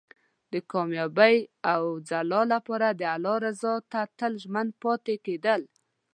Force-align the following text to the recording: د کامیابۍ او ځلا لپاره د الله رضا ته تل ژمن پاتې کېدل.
د 0.51 0.53
کامیابۍ 0.71 1.37
او 1.73 1.81
ځلا 2.09 2.41
لپاره 2.53 2.87
د 2.99 3.01
الله 3.15 3.35
رضا 3.45 3.73
ته 3.91 4.01
تل 4.17 4.33
ژمن 4.43 4.67
پاتې 4.81 5.15
کېدل. 5.25 5.61